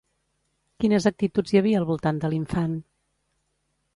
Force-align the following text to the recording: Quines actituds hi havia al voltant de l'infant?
Quines 0.83 1.05
actituds 1.09 1.53
hi 1.55 1.59
havia 1.61 1.81
al 1.81 1.85
voltant 1.91 2.23
de 2.25 2.33
l'infant? 2.33 2.75